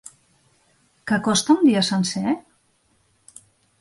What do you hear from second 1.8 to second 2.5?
sencer?